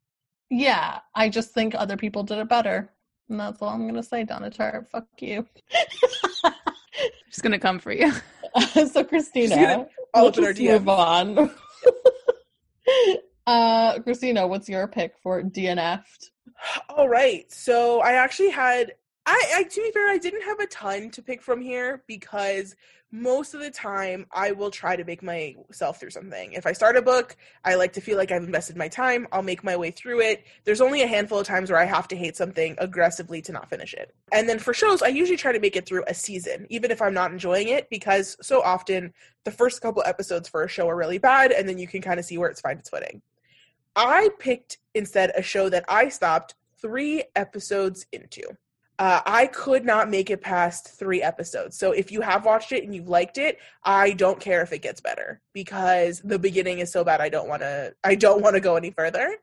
[0.50, 2.92] Yeah, I just think other people did it better.
[3.28, 4.88] And that's all I'm gonna say, Donna Tartt.
[4.88, 5.46] Fuck you.
[7.30, 8.12] She's gonna come for you.
[8.90, 11.50] so Christina, gonna let's up in our just move on.
[13.46, 16.30] uh Christina, what's your pick for DNF'd?
[16.88, 17.50] All right.
[17.52, 18.94] So I actually had
[19.26, 22.76] I, I to be fair, I didn't have a ton to pick from here because
[23.12, 26.52] most of the time I will try to make myself through something.
[26.52, 29.26] If I start a book, I like to feel like I've invested my time.
[29.32, 30.44] I'll make my way through it.
[30.64, 33.70] There's only a handful of times where I have to hate something aggressively to not
[33.70, 34.14] finish it.
[34.32, 37.00] And then for shows, I usually try to make it through a season, even if
[37.00, 39.12] I'm not enjoying it, because so often
[39.44, 42.18] the first couple episodes for a show are really bad, and then you can kind
[42.18, 43.22] of see where it's find its footing.
[43.96, 48.42] I picked instead a show that I stopped three episodes into.
[48.98, 51.78] Uh, I could not make it past three episodes.
[51.78, 54.80] So if you have watched it and you've liked it, I don't care if it
[54.80, 57.20] gets better because the beginning is so bad.
[57.20, 57.94] I don't want to.
[58.04, 59.36] I don't want to go any further.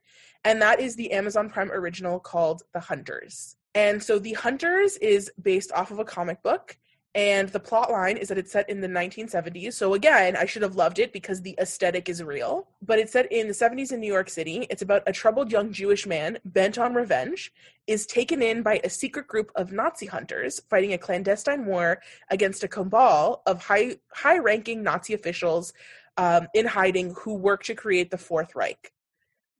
[0.43, 3.55] And that is the Amazon Prime original called The Hunters.
[3.75, 6.77] And so The Hunters is based off of a comic book.
[7.15, 9.73] And the plot line is that it's set in the 1970s.
[9.73, 12.67] So again, I should have loved it because the aesthetic is real.
[12.82, 14.65] But it's set in the 70s in New York City.
[14.71, 17.54] It's about a troubled young Jewish man bent on revenge
[17.86, 22.63] is taken in by a secret group of Nazi hunters fighting a clandestine war against
[22.63, 25.73] a cabal of high high-ranking Nazi officials
[26.17, 28.91] um, in hiding who work to create the Fourth Reich.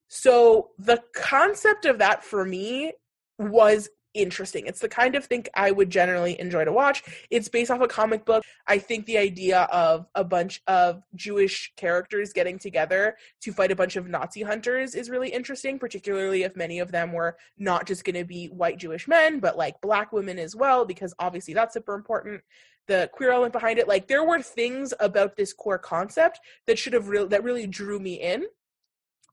[0.08, 2.94] So the concept of that for me
[3.38, 4.66] was interesting.
[4.66, 7.04] It's the kind of thing I would generally enjoy to watch.
[7.30, 8.44] It's based off a comic book.
[8.68, 13.76] I think the idea of a bunch of Jewish characters getting together to fight a
[13.76, 18.04] bunch of Nazi hunters is really interesting, particularly if many of them were not just
[18.04, 21.74] going to be white Jewish men, but like black women as well, because obviously that's
[21.74, 22.42] super important.
[22.88, 26.94] The queer element behind it, like there were things about this core concept that should
[26.94, 28.46] have real that really drew me in.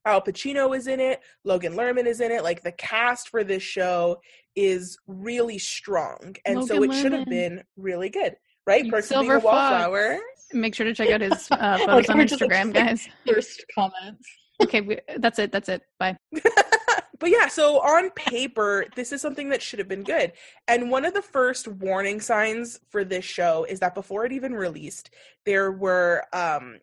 [0.05, 2.43] Al Pacino is in it, Logan Lerman is in it.
[2.43, 4.19] Like the cast for this show
[4.55, 8.35] is really strong, and so Logan it should have been really good,
[8.65, 8.85] right?
[8.85, 10.19] Of being Silver a wallflower.
[10.53, 13.07] Make sure to check out his uh, photos Like, on just, Instagram, like- guys.
[13.25, 14.27] First comments.
[14.61, 15.51] Okay, we, that's it.
[15.51, 15.81] That's it.
[15.99, 16.17] Bye.
[17.19, 20.33] but yeah, so on paper, this is something that should have been good.
[20.67, 24.53] And one of the first warning signs for this show is that before it even
[24.53, 25.09] released,
[25.45, 26.79] there were um,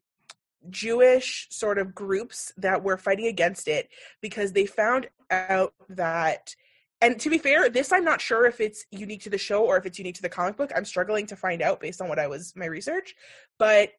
[0.71, 3.89] Jewish sort of groups that were fighting against it
[4.21, 6.55] because they found out that
[7.01, 9.77] and to be fair, this I'm not sure if it's unique to the show or
[9.77, 10.73] if it's unique to the comic book.
[10.75, 13.15] I'm struggling to find out based on what I was my research,
[13.57, 13.91] but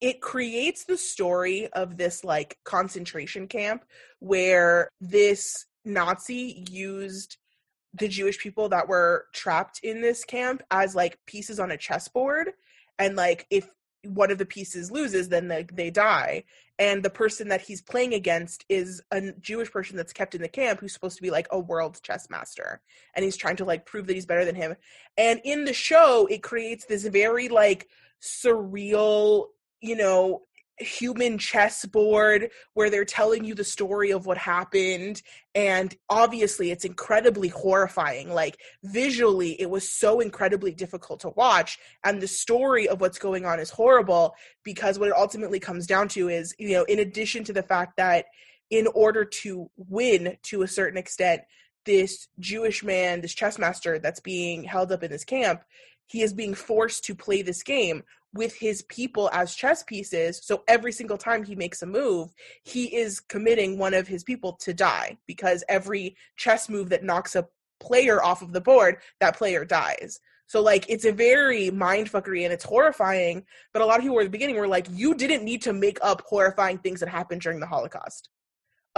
[0.00, 3.84] it creates the story of this like concentration camp
[4.18, 7.38] where this Nazi used
[7.94, 12.50] the Jewish people that were trapped in this camp as like pieces on a chessboard
[12.98, 13.68] and like if
[14.06, 16.44] one of the pieces loses then they, they die.
[16.78, 20.48] And the person that he's playing against is a jewish person that's kept in the
[20.48, 22.80] camp who's supposed to be like a world chess master.
[23.14, 24.76] And he's trying to like prove that he's better than him.
[25.16, 27.88] And in the show it creates this very like
[28.22, 29.48] surreal
[29.80, 30.42] you know
[30.78, 35.22] human chessboard where they're telling you the story of what happened
[35.54, 38.32] and obviously it's incredibly horrifying.
[38.32, 43.46] Like visually it was so incredibly difficult to watch and the story of what's going
[43.46, 44.34] on is horrible
[44.64, 47.96] because what it ultimately comes down to is you know in addition to the fact
[47.96, 48.26] that
[48.70, 51.42] in order to win to a certain extent
[51.84, 55.62] this jewish man this chess master that's being held up in this camp
[56.06, 58.02] he is being forced to play this game
[58.34, 60.40] with his people as chess pieces.
[60.42, 64.54] So every single time he makes a move, he is committing one of his people
[64.60, 67.46] to die because every chess move that knocks a
[67.80, 70.20] player off of the board, that player dies.
[70.46, 73.44] So like it's a very mindfuckery and it's horrifying.
[73.72, 75.98] But a lot of people at the beginning were like, you didn't need to make
[76.02, 78.28] up horrifying things that happened during the Holocaust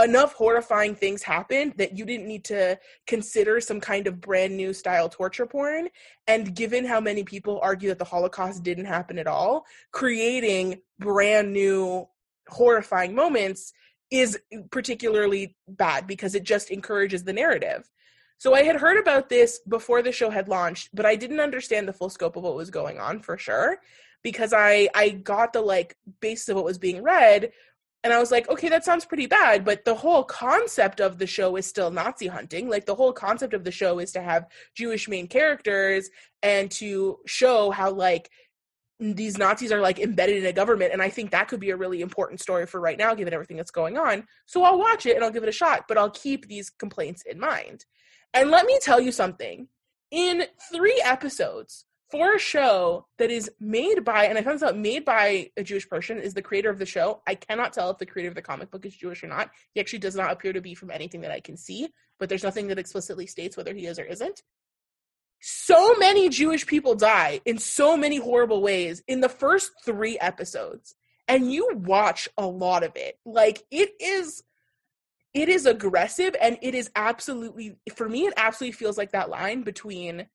[0.02, 4.72] enough horrifying things happened that you didn't need to consider some kind of brand new
[4.72, 5.88] style torture porn.
[6.26, 11.52] And given how many people argue that the Holocaust didn't happen at all, creating brand
[11.52, 12.06] new
[12.48, 13.72] horrifying moments
[14.10, 14.38] is
[14.70, 17.90] particularly bad because it just encourages the narrative.
[18.38, 21.88] So I had heard about this before the show had launched, but I didn't understand
[21.88, 23.78] the full scope of what was going on for sure
[24.22, 27.52] because I I got the like basis of what was being read
[28.06, 31.26] and I was like, okay, that sounds pretty bad, but the whole concept of the
[31.26, 32.68] show is still Nazi hunting.
[32.68, 36.08] Like the whole concept of the show is to have Jewish main characters
[36.40, 38.30] and to show how like
[39.00, 40.92] these Nazis are like embedded in a government.
[40.92, 43.56] And I think that could be a really important story for right now, given everything
[43.56, 44.24] that's going on.
[44.46, 47.24] So I'll watch it and I'll give it a shot, but I'll keep these complaints
[47.28, 47.86] in mind.
[48.34, 49.66] And let me tell you something.
[50.12, 54.76] In three episodes, for a show that is made by, and I found this out,
[54.76, 57.22] made by a Jewish person, is the creator of the show.
[57.26, 59.50] I cannot tell if the creator of the comic book is Jewish or not.
[59.72, 61.88] He actually does not appear to be from anything that I can see,
[62.18, 64.42] but there's nothing that explicitly states whether he is or isn't.
[65.40, 70.94] So many Jewish people die in so many horrible ways in the first three episodes.
[71.28, 73.18] And you watch a lot of it.
[73.24, 74.42] Like, it is
[75.34, 79.62] it is aggressive and it is absolutely for me it absolutely feels like that line
[79.62, 80.26] between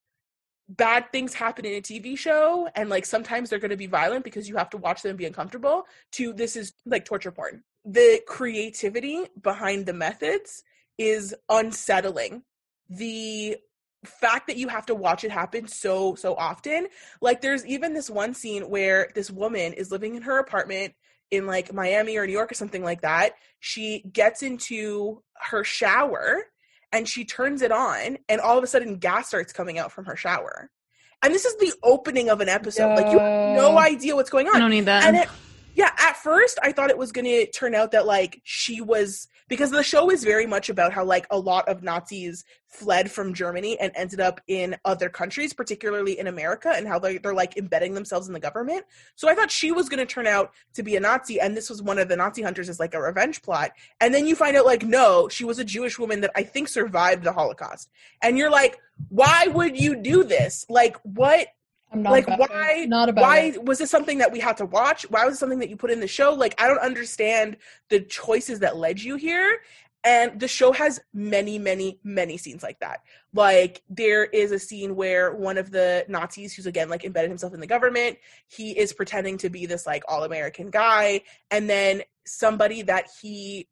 [0.78, 4.24] bad things happen in a TV show and like sometimes they're going to be violent
[4.24, 7.64] because you have to watch them be uncomfortable to this is like torture porn.
[7.84, 10.64] The creativity behind the methods
[10.98, 12.44] is unsettling.
[12.90, 13.58] The
[14.06, 16.88] fact that you have to watch it happen so so often
[17.22, 20.94] like there's even this one scene where this woman is living in her apartment
[21.30, 26.46] in like Miami or New York or something like that she gets into her shower
[26.91, 30.06] and she turns it on and all of a sudden gas starts coming out from
[30.06, 30.69] her shower.
[31.23, 34.47] And this is the opening of an episode like you have no idea what's going
[34.47, 34.56] on.
[34.56, 35.04] i don't need that.
[35.04, 35.30] And it,
[35.76, 39.28] yeah at first i thought it was going to turn out that like she was
[39.48, 43.34] because the show is very much about how like a lot of nazis fled from
[43.34, 47.58] germany and ended up in other countries particularly in america and how they, they're like
[47.58, 48.86] embedding themselves in the government.
[49.16, 51.70] So i thought she was going to turn out to be a nazi and this
[51.70, 53.72] was one of the nazi hunters as like a revenge plot.
[54.00, 56.68] And then you find out like no she was a jewish woman that i think
[56.68, 57.90] survived the holocaust.
[58.22, 58.80] And you're like
[59.10, 60.66] why would you do this?
[60.70, 61.48] Like what
[61.91, 62.89] I'm not like why it.
[62.89, 63.65] not about why it.
[63.65, 65.04] was this something that we had to watch?
[65.10, 66.34] Why was it something that you put in the show?
[66.34, 67.58] Like I don't understand
[67.89, 69.60] the choices that led you here.
[70.04, 73.01] And the show has many, many, many scenes like that.
[73.34, 77.54] Like there is a scene where one of the Nazis, who's again like embedded himself
[77.54, 82.01] in the government, he is pretending to be this like all American guy, and then
[82.25, 83.67] somebody that he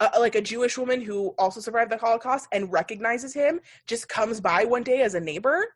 [0.00, 4.40] uh, like a Jewish woman who also survived the Holocaust and recognizes him just comes
[4.40, 5.66] by one day as a neighbor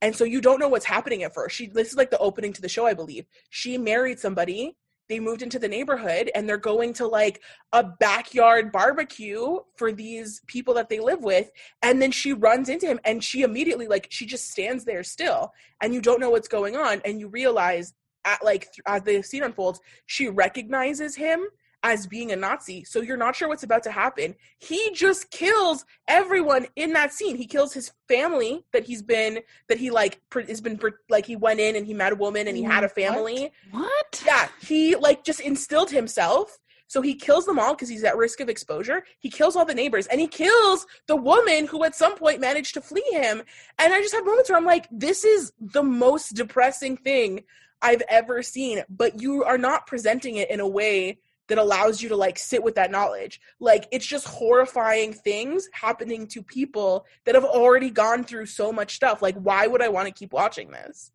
[0.00, 1.56] and so you don't know what's happening at first.
[1.56, 3.26] She this is like the opening to the show, I believe.
[3.50, 4.76] She married somebody.
[5.08, 7.40] They moved into the neighborhood and they're going to like
[7.72, 11.50] a backyard barbecue for these people that they live with.
[11.82, 15.52] And then she runs into him and she immediately like she just stands there still
[15.80, 17.94] and you don't know what's going on and you realize
[18.26, 21.46] at like as the scene unfolds, she recognizes him
[21.82, 22.84] as being a Nazi.
[22.84, 24.34] So you're not sure what's about to happen.
[24.58, 27.36] He just kills everyone in that scene.
[27.36, 31.60] He kills his family that he's been that he like has been like he went
[31.60, 33.52] in and he met a woman and he had a family.
[33.70, 34.22] What?
[34.26, 38.40] Yeah, he like just instilled himself So he kills them all because he's at risk
[38.40, 39.04] of exposure.
[39.20, 42.74] He kills all the neighbors and he kills the woman who at some point managed
[42.74, 43.42] to flee him.
[43.78, 47.44] And I just have moments where I'm like, this is the most depressing thing
[47.80, 52.08] I've ever seen, but you are not presenting it in a way that allows you
[52.10, 53.40] to like sit with that knowledge.
[53.58, 58.94] Like it's just horrifying things happening to people that have already gone through so much
[58.94, 59.20] stuff.
[59.20, 61.10] Like why would I want to keep watching this?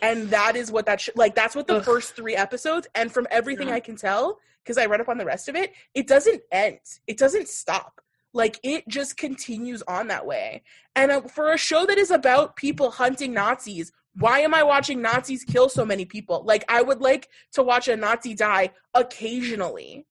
[0.00, 1.84] And that is what that sh- like that's what the Ugh.
[1.84, 3.74] first 3 episodes and from everything yeah.
[3.74, 6.80] I can tell because I read up on the rest of it, it doesn't end.
[7.06, 8.00] It doesn't stop.
[8.32, 10.62] Like it just continues on that way.
[10.94, 15.00] And uh, for a show that is about people hunting Nazis, why am I watching
[15.00, 16.42] Nazis kill so many people?
[16.44, 20.06] Like I would like to watch a Nazi die occasionally.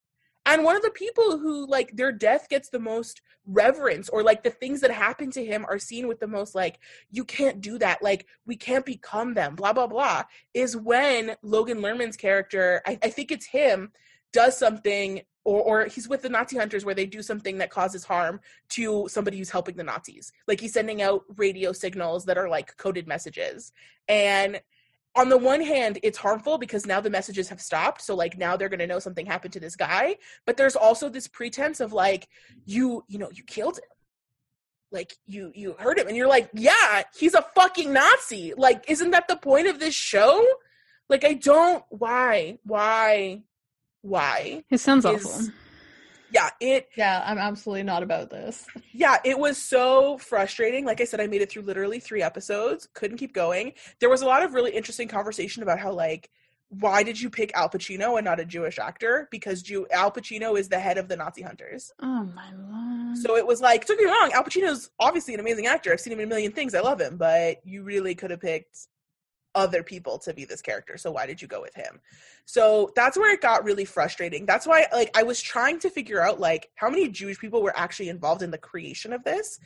[0.46, 4.44] And one of the people who like their death gets the most reverence or like
[4.44, 7.78] the things that happen to him are seen with the most like you can't do
[7.78, 10.22] that like we can't become them blah blah blah
[10.54, 13.94] is when logan lerman's character I, I think it's him
[14.34, 18.04] does something or, or he's with the Nazi hunters where they do something that causes
[18.04, 20.34] harm to somebody who's helping the Nazis.
[20.46, 23.72] Like he's sending out radio signals that are like coded messages.
[24.10, 24.60] And
[25.16, 28.02] on the one hand, it's harmful because now the messages have stopped.
[28.02, 30.18] So like now they're gonna know something happened to this guy.
[30.46, 32.28] But there's also this pretense of like,
[32.66, 33.86] you, you know, you killed him.
[34.92, 38.54] Like you you hurt him and you're like, yeah, he's a fucking Nazi.
[38.58, 40.46] Like, isn't that the point of this show?
[41.08, 42.60] Like I don't why?
[42.64, 43.44] Why?
[44.02, 44.64] Why.
[44.70, 45.54] It sounds is, awful.
[46.32, 46.90] Yeah, it.
[46.98, 48.66] Yeah, I'm absolutely not about this.
[48.92, 50.86] Yeah, it was so frustrating.
[50.86, 52.88] Like I said, I made it through literally three episodes.
[52.94, 53.74] Couldn't keep going.
[54.00, 56.30] There was a lot of really interesting conversation about how like
[56.70, 59.30] why did you pick Al Pacino and not a Jewish actor?
[59.32, 61.94] Because Jew- Al Pacino is the head of the Nazi hunters.
[62.02, 63.18] Oh my lord!
[63.18, 65.94] So it was like, don't get me wrong, Al Pacino's obviously an amazing actor.
[65.94, 66.76] I've seen him in a million things.
[66.76, 68.88] I love him, but you really could have picked
[69.58, 70.98] other people to be this character.
[70.98, 72.00] So why did you go with him?
[72.46, 74.46] So that's where it got really frustrating.
[74.46, 77.78] That's why like I was trying to figure out like how many Jewish people were
[77.78, 79.60] actually involved in the creation of this.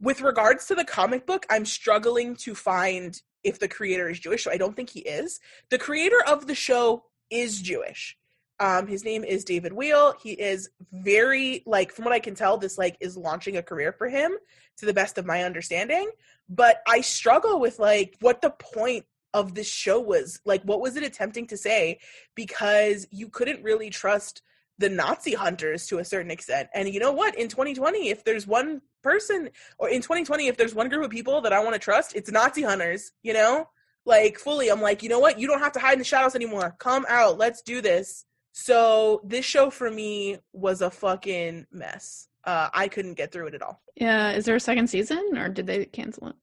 [0.00, 4.44] With regards to the comic book, I'm struggling to find if the creator is Jewish.
[4.44, 5.40] So I don't think he is.
[5.70, 8.18] The creator of the show is Jewish.
[8.60, 10.14] Um, his name is David Weil.
[10.22, 13.92] He is very like, from what I can tell, this like is launching a career
[13.92, 14.36] for him,
[14.76, 16.10] to the best of my understanding.
[16.48, 20.96] But I struggle with like what the point of this show was like what was
[20.96, 21.98] it attempting to say?
[22.34, 24.42] Because you couldn't really trust
[24.78, 26.68] the nazi hunters to a certain extent.
[26.74, 27.38] And you know what?
[27.38, 31.40] In 2020 if there's one person or in 2020 if there's one group of people
[31.40, 33.68] that i want to trust it's nazi hunters you know?
[34.04, 35.38] Like fully i'm like you know what?
[35.38, 36.74] You don't have to hide in the shadows anymore.
[36.78, 37.38] Come out.
[37.38, 38.24] Let's do this.
[38.52, 42.28] So this show for me was a fucking mess.
[42.44, 43.80] Uh i couldn't get through it at all.
[43.96, 46.36] Yeah is there a second season or did they cancel it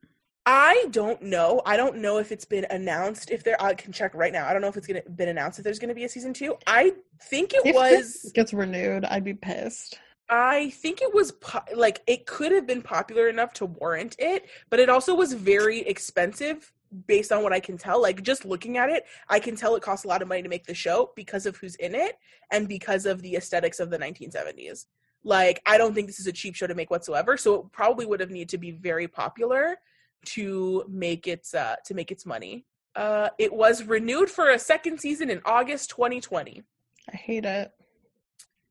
[0.46, 1.62] I don't know.
[1.66, 3.30] I don't know if it's been announced.
[3.30, 4.48] If there, I can check right now.
[4.48, 6.56] I don't know if it's gonna been announced if there's gonna be a season two.
[6.66, 9.06] I think it if was gets renewed.
[9.06, 10.00] I'd be pissed.
[10.28, 14.48] I think it was po- like it could have been popular enough to warrant it,
[14.70, 16.72] but it also was very expensive
[17.06, 18.02] based on what I can tell.
[18.02, 20.50] Like just looking at it, I can tell it costs a lot of money to
[20.50, 22.18] make the show because of who's in it
[22.52, 24.86] and because of the aesthetics of the 1970s.
[25.24, 28.06] Like I don't think this is a cheap show to make whatsoever, so it probably
[28.06, 29.78] would have needed to be very popular
[30.26, 32.66] to make its uh, to make its money.
[32.96, 36.64] Uh, it was renewed for a second season in August 2020.
[37.12, 37.72] I hate it.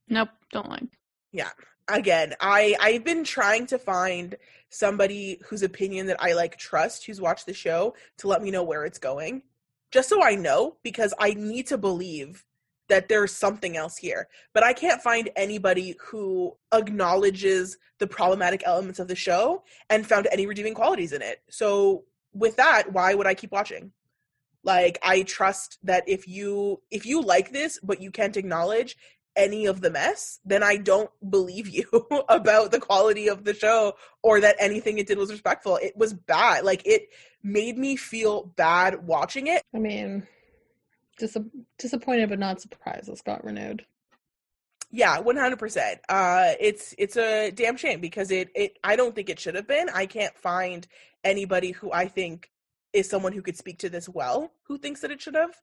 [0.08, 0.84] Nope, don't like.
[1.32, 1.50] Yeah.
[1.88, 4.36] Again, I I've been trying to find
[4.70, 8.62] somebody whose opinion that I like trust who's watched the show to let me know
[8.62, 9.42] where it's going.
[9.90, 12.44] Just so I know because I need to believe
[12.88, 14.28] that there's something else here.
[14.52, 20.28] But I can't find anybody who acknowledges the problematic elements of the show and found
[20.30, 21.42] any redeeming qualities in it.
[21.50, 23.92] So with that, why would I keep watching?
[24.64, 28.96] Like I trust that if you if you like this but you can't acknowledge
[29.36, 31.84] any of the mess, then I don't believe you
[32.28, 35.76] about the quality of the show or that anything it did was respectful.
[35.76, 36.64] It was bad.
[36.64, 37.08] Like it
[37.42, 39.62] made me feel bad watching it.
[39.74, 40.26] I mean,
[41.18, 41.36] Dis-
[41.78, 43.84] disappointed but not surprised this got renewed.
[44.90, 46.00] Yeah, one hundred percent.
[46.08, 49.68] Uh, it's it's a damn shame because it it I don't think it should have
[49.68, 49.88] been.
[49.92, 50.86] I can't find
[51.24, 52.50] anybody who I think
[52.92, 55.54] is someone who could speak to this well who thinks that it should have.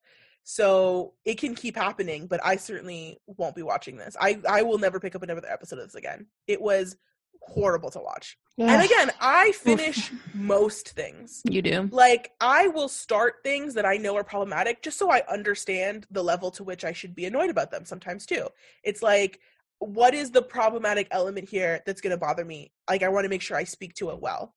[0.44, 4.15] So it can keep happening, but I certainly won't be watching this.
[4.20, 6.28] I I will never pick up another episode of this again.
[6.48, 6.98] It was
[7.41, 8.38] horrible to watch.
[8.60, 8.69] Ugh.
[8.69, 11.41] And again, I finish most things.
[11.50, 11.90] You do.
[11.92, 16.23] Like I will start things that I know are problematic just so I understand the
[16.23, 18.48] level to which I should be annoyed about them sometimes too.
[18.83, 19.40] It's like
[19.79, 22.71] what is the problematic element here that's going to bother me?
[22.90, 24.56] Like I want to make sure I speak to it well.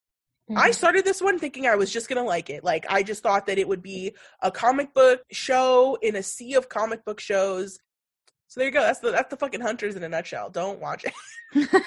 [0.48, 0.58] Mm-hmm.
[0.58, 2.64] I started this one thinking I was just going to like it.
[2.64, 6.54] Like I just thought that it would be a comic book show in a sea
[6.54, 7.78] of comic book shows
[8.46, 8.80] So there you go.
[8.80, 10.50] That's the that's the fucking hunters in a nutshell.
[10.50, 11.68] Don't watch it.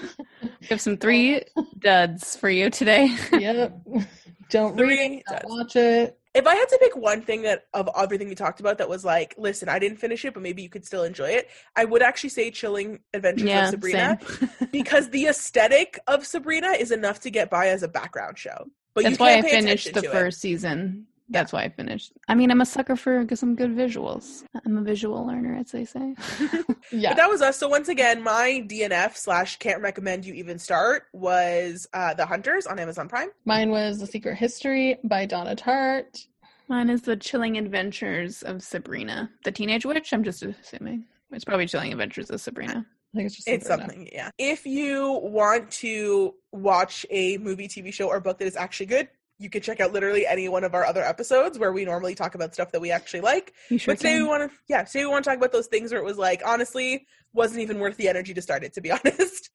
[0.00, 1.42] we have some um, three
[1.78, 3.14] duds for you today.
[3.32, 3.78] yep.
[4.50, 5.24] Don't three read it.
[5.28, 6.18] Don't watch it.
[6.34, 9.04] If I had to pick one thing that of everything we talked about that was
[9.04, 12.02] like, listen, I didn't finish it, but maybe you could still enjoy it, I would
[12.02, 14.18] actually say Chilling Adventures yeah, of Sabrina
[14.70, 18.66] because the aesthetic of Sabrina is enough to get by as a background show.
[18.92, 20.40] But That's why I finished the first it.
[20.40, 22.12] season that's why I finished.
[22.28, 24.44] I mean, I'm a sucker for some good visuals.
[24.64, 26.14] I'm a visual learner, as they say.
[26.92, 27.58] yeah, but that was us.
[27.58, 32.66] So once again, my DNF slash can't recommend you even start was uh, The Hunters
[32.66, 33.28] on Amazon Prime.
[33.44, 36.26] Mine was The Secret History by Donna Tartt.
[36.68, 40.12] Mine is The Chilling Adventures of Sabrina, the Teenage Witch.
[40.12, 42.86] I'm just assuming it's probably Chilling Adventures of Sabrina.
[43.14, 44.30] I think it's just it's something, yeah.
[44.36, 49.08] If you want to watch a movie, TV show, or book that is actually good,
[49.38, 52.34] you can check out literally any one of our other episodes where we normally talk
[52.34, 53.52] about stuff that we actually like.
[53.68, 54.22] Sure but today can.
[54.22, 56.16] we want to, yeah, today we want to talk about those things where it was
[56.16, 59.50] like, honestly, wasn't even worth the energy to start it, to be honest.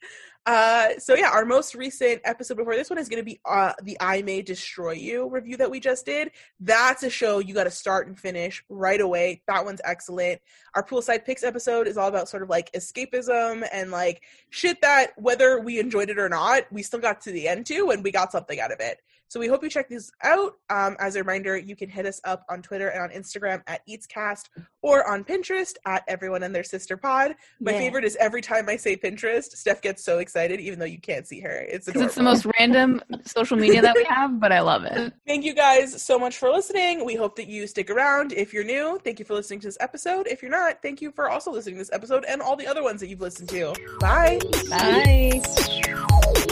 [0.45, 3.73] Uh, so yeah, our most recent episode before this one is going to be uh,
[3.83, 6.31] the I May Destroy You review that we just did.
[6.59, 9.41] That's a show you got to start and finish right away.
[9.47, 10.41] That one's excellent.
[10.75, 15.11] Our poolside picks episode is all about sort of like escapism and like shit that
[15.17, 18.11] whether we enjoyed it or not, we still got to the end too, and we
[18.11, 18.99] got something out of it.
[19.31, 20.55] So we hope you check these out.
[20.69, 23.79] Um, as a reminder, you can hit us up on Twitter and on Instagram at
[23.87, 24.49] EatsCast
[24.81, 27.35] or on Pinterest at Everyone and Their Sister Pod.
[27.61, 27.77] My yeah.
[27.77, 31.25] favorite is every time I say Pinterest, Steph gets so excited, even though you can't
[31.25, 31.49] see her.
[31.49, 32.07] It's adorable.
[32.07, 35.13] It's the most random social media that we have, but I love it.
[35.25, 37.05] Thank you guys so much for listening.
[37.05, 38.33] We hope that you stick around.
[38.33, 40.27] If you're new, thank you for listening to this episode.
[40.27, 42.83] If you're not, thank you for also listening to this episode and all the other
[42.83, 43.73] ones that you've listened to.
[44.01, 44.41] Bye.
[44.69, 45.41] Bye.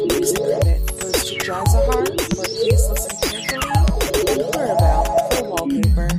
[0.06, 0.89] Music
[1.50, 6.10] credit goes to Jazahar please listen carefully and Clarabelle for wallpaper.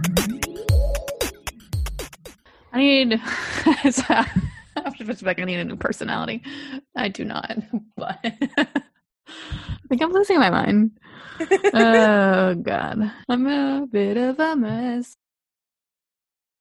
[2.73, 3.13] I need.
[4.77, 6.43] After Rebecca, I need a new personality.
[6.97, 7.57] I do not,
[7.97, 8.67] but I
[9.89, 10.93] think I'm losing my mind.
[11.75, 15.17] oh God, I'm a bit of a mess.